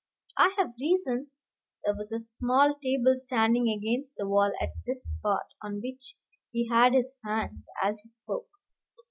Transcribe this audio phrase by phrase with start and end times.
[0.35, 1.45] I have my reasons"
[1.85, 6.15] There was a small table standing against the wall at this spot, on which
[6.51, 8.49] he had his hand as he spoke.